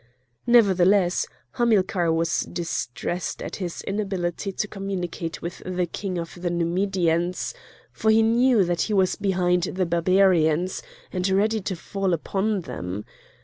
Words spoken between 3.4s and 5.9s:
at his inability to communicate with the